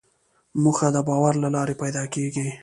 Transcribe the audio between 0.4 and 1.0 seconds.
موخه د